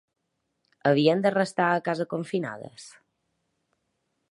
[0.91, 2.89] Havien de restar a casa confinades?